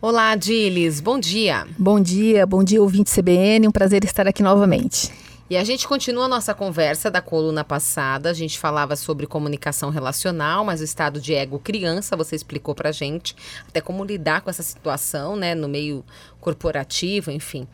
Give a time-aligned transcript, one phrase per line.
[0.00, 1.66] Olá, Diles, bom dia.
[1.76, 5.10] Bom dia, bom dia, ouvinte CBN, um prazer estar aqui novamente.
[5.50, 8.30] E a gente continua a nossa conversa da coluna passada.
[8.30, 12.92] A gente falava sobre comunicação relacional, mas o estado de ego criança, você explicou pra
[12.92, 13.34] gente
[13.66, 16.04] até como lidar com essa situação, né, no meio
[16.40, 17.66] corporativo, enfim.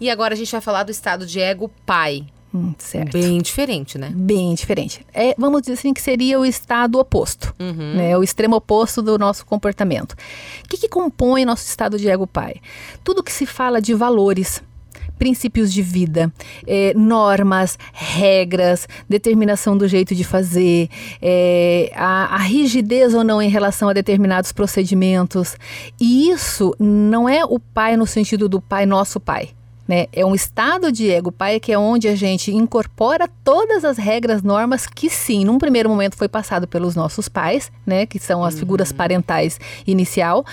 [0.00, 2.26] E agora a gente vai falar do estado de ego pai.
[2.54, 3.12] Hum, certo.
[3.12, 4.10] Bem diferente, né?
[4.14, 5.04] Bem diferente.
[5.12, 7.94] É, vamos dizer assim que seria o estado oposto, Uhum.
[7.96, 8.16] né?
[8.16, 10.12] O extremo oposto do nosso comportamento.
[10.64, 12.54] O que, que compõe nosso estado de ego pai?
[13.04, 14.62] Tudo que se fala de valores,
[15.18, 16.32] princípios de vida,
[16.66, 20.88] eh, normas, regras, determinação do jeito de fazer,
[21.20, 25.56] eh, a, a rigidez ou não em relação a determinados procedimentos.
[26.00, 29.50] E isso não é o pai no sentido do pai nosso pai.
[29.88, 30.06] Né?
[30.12, 34.42] É um estado de ego pai que é onde a gente incorpora todas as regras,
[34.42, 38.58] normas que sim, num primeiro momento foi passado pelos nossos pais, né, que são as
[38.58, 40.44] figuras parentais inicial,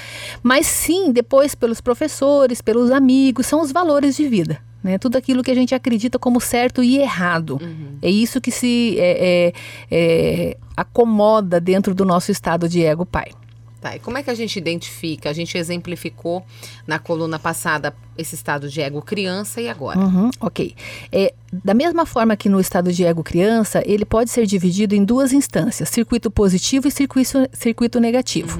[0.42, 4.58] mas sim depois pelos professores, pelos amigos, são os valores de vida.
[4.82, 7.60] Né, tudo aquilo que a gente acredita como certo e errado.
[8.04, 9.54] É isso que se é, é,
[9.90, 13.32] é, acomoda dentro do nosso estado de ego pai.
[13.86, 15.30] Tá, e como é que a gente identifica?
[15.30, 16.44] A gente exemplificou
[16.88, 20.00] na coluna passada esse estado de ego criança e agora?
[20.00, 20.76] Uhum, ok.
[21.12, 21.32] É,
[21.64, 25.32] da mesma forma que no estado de ego criança, ele pode ser dividido em duas
[25.32, 28.60] instâncias, circuito positivo e circuito, circuito negativo.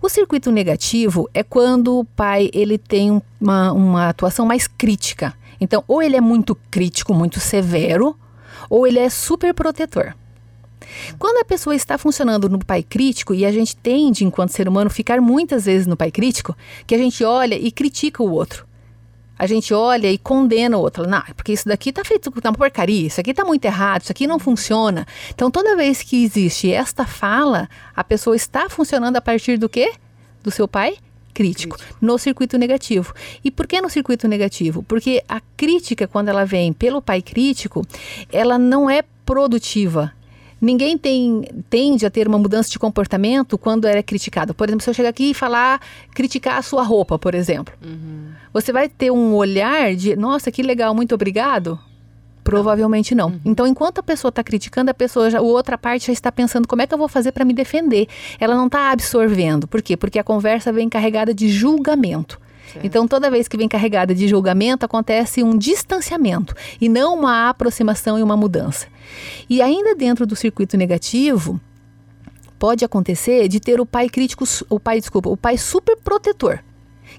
[0.00, 5.34] O circuito negativo é quando o pai ele tem uma, uma atuação mais crítica.
[5.60, 8.16] Então, ou ele é muito crítico, muito severo,
[8.70, 10.14] ou ele é super protetor.
[11.18, 14.90] Quando a pessoa está funcionando no pai crítico, e a gente tende, enquanto ser humano,
[14.90, 18.66] ficar muitas vezes no pai crítico, que a gente olha e critica o outro.
[19.38, 21.06] A gente olha e condena o outro.
[21.06, 24.02] Não, é porque isso daqui tá feito tá uma porcaria, isso aqui tá muito errado,
[24.02, 25.06] isso aqui não funciona.
[25.34, 29.92] Então, toda vez que existe esta fala, a pessoa está funcionando a partir do quê?
[30.42, 30.96] Do seu pai
[31.32, 33.12] crítico, no circuito negativo.
[33.42, 34.82] E por que no circuito negativo?
[34.82, 37.84] Porque a crítica, quando ela vem pelo pai crítico,
[38.30, 40.12] ela não é produtiva.
[40.62, 44.54] Ninguém tem, tende a ter uma mudança de comportamento quando ela é criticado.
[44.54, 45.80] Por exemplo, se eu chegar aqui e falar,
[46.14, 47.74] criticar a sua roupa, por exemplo.
[48.52, 51.80] Você vai ter um olhar de, nossa, que legal, muito obrigado?
[52.44, 53.40] Provavelmente não.
[53.44, 56.68] Então, enquanto a pessoa está criticando, a pessoa, já, a outra parte já está pensando
[56.68, 58.06] como é que eu vou fazer para me defender.
[58.38, 59.66] Ela não está absorvendo.
[59.66, 59.96] Por quê?
[59.96, 62.40] Porque a conversa vem carregada de julgamento.
[62.82, 68.18] Então, toda vez que vem carregada de julgamento, acontece um distanciamento e não uma aproximação
[68.18, 68.86] e uma mudança.
[69.48, 71.60] E ainda dentro do circuito negativo,
[72.58, 76.60] pode acontecer de ter o pai crítico, o pai, desculpa, o pai super protetor.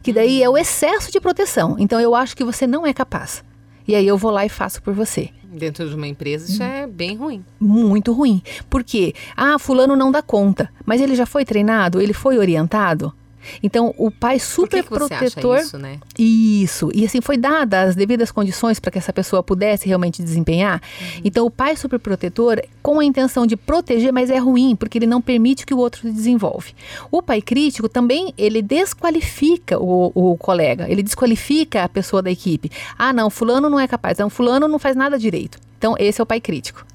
[0.02, 1.76] Que daí é o excesso de proteção.
[1.78, 3.44] Então, eu acho que você não é capaz.
[3.88, 5.30] E aí eu vou lá e faço por você.
[5.44, 7.46] Dentro de uma empresa, isso é bem ruim.
[7.60, 8.42] Muito ruim.
[8.70, 9.14] Por quê?
[9.36, 10.72] Ah, fulano não dá conta.
[10.86, 12.02] Mas ele já foi treinado?
[12.02, 13.14] Ele foi orientado?
[13.62, 15.60] Então, o pai super Por que, que protetor.
[15.60, 16.00] isso, né?
[16.18, 16.90] Isso.
[16.94, 20.82] E assim, foi dada as devidas condições para que essa pessoa pudesse realmente desempenhar.
[21.24, 25.22] Então, o pai superprotetor, com a intenção de proteger, mas é ruim, porque ele não
[25.22, 26.74] permite que o outro se desenvolve.
[27.12, 32.72] O pai crítico também, ele desqualifica o, o colega, ele desqualifica a pessoa da equipe.
[32.98, 35.60] Ah, não, fulano não é capaz, não, fulano não faz nada direito.
[35.78, 36.86] Então, esse é o pai crítico.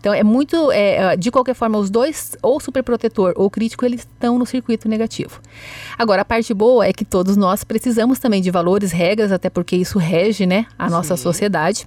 [0.00, 4.38] Então, é muito, é, de qualquer forma, os dois, ou superprotetor ou crítico, eles estão
[4.38, 5.40] no circuito negativo.
[5.98, 9.76] Agora, a parte boa é que todos nós precisamos também de valores, regras, até porque
[9.76, 11.22] isso rege, né, a nossa Sim.
[11.24, 11.86] sociedade.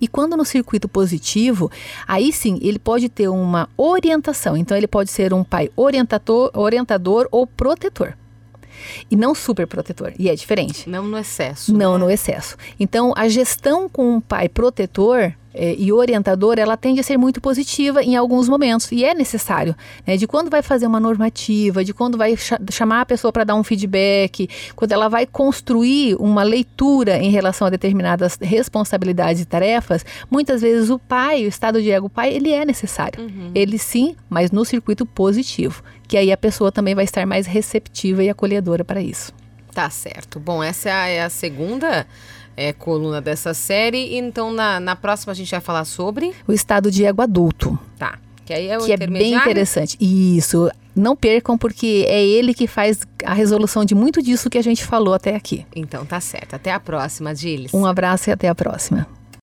[0.00, 1.70] E quando no circuito positivo,
[2.06, 4.56] aí sim ele pode ter uma orientação.
[4.56, 8.14] Então, ele pode ser um pai orientador, orientador ou protetor.
[9.10, 10.12] E não super protetor.
[10.18, 10.90] E é diferente.
[10.90, 11.72] Não no excesso.
[11.72, 12.04] Não né?
[12.04, 12.56] no excesso.
[12.78, 17.40] Então, a gestão com um pai protetor eh, e orientador, ela tende a ser muito
[17.40, 18.90] positiva em alguns momentos.
[18.92, 19.74] E é necessário.
[20.06, 20.16] Né?
[20.16, 23.54] De quando vai fazer uma normativa, de quando vai cha- chamar a pessoa para dar
[23.54, 30.04] um feedback, quando ela vai construir uma leitura em relação a determinadas responsabilidades e tarefas,
[30.30, 33.30] muitas vezes o pai, o estado de ego pai, ele é necessário.
[33.54, 35.82] Ele sim, mas no circuito positivo.
[36.08, 39.32] Que aí a pessoa também vai estar mais receptiva e acolhedora para isso.
[39.72, 40.38] Tá certo.
[40.38, 42.06] Bom, essa é é a segunda
[42.56, 44.16] é, coluna dessa série.
[44.16, 46.32] Então, na, na próxima a gente vai falar sobre.
[46.46, 47.78] O estado de ego adulto.
[47.98, 48.18] Tá.
[48.44, 49.96] Que aí é o que é bem interessante.
[50.00, 50.70] Isso.
[50.94, 54.84] Não percam, porque é ele que faz a resolução de muito disso que a gente
[54.84, 55.66] falou até aqui.
[55.74, 56.54] Então, tá certo.
[56.54, 57.72] Até a próxima, Gilles.
[57.74, 59.06] Um abraço e até a próxima.